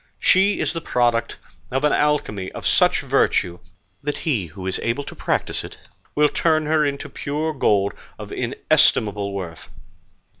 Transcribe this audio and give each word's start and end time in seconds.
She 0.17 0.59
is 0.59 0.73
the 0.73 0.81
product 0.81 1.37
of 1.69 1.83
an 1.83 1.93
Alchemy 1.93 2.51
of 2.53 2.65
such 2.65 3.01
virtue 3.01 3.59
that 4.01 4.17
he 4.17 4.47
who 4.47 4.65
is 4.65 4.79
able 4.81 5.03
to 5.03 5.13
practise 5.13 5.63
it, 5.63 5.77
will 6.15 6.27
turn 6.29 6.65
her 6.65 6.83
into 6.83 7.07
pure 7.07 7.53
gold 7.53 7.93
of 8.17 8.31
inestimable 8.31 9.31
worth. 9.31 9.69